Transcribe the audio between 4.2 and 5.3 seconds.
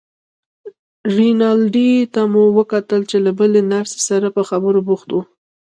په خبرو بوخت و.